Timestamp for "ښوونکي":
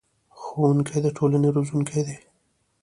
0.39-0.97